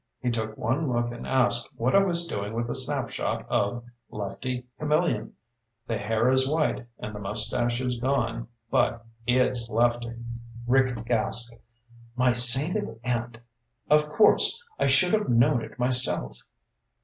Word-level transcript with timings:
He 0.19 0.31
took 0.31 0.57
one 0.57 0.91
look 0.91 1.11
and 1.11 1.27
asked 1.27 1.69
what 1.75 1.93
I 1.93 1.99
was 1.99 2.25
doing 2.25 2.53
with 2.53 2.67
a 2.71 2.75
snapshot 2.75 3.45
of 3.47 3.83
Lefty 4.09 4.65
Camillion. 4.79 5.33
The 5.85 5.99
hair 5.99 6.31
is 6.31 6.49
white 6.49 6.87
and 6.97 7.13
the 7.13 7.19
mustache 7.19 7.79
is 7.81 7.99
gone, 7.99 8.47
but 8.71 9.05
it's 9.27 9.69
Lefty." 9.69 10.15
Rick 10.65 11.05
gasped. 11.05 11.55
"My 12.15 12.33
sainted 12.33 12.99
aunt! 13.03 13.37
Of 13.91 14.09
course! 14.09 14.63
I 14.79 14.87
should 14.87 15.13
have 15.13 15.29
known 15.29 15.61
it 15.63 15.77
myself." 15.77 16.35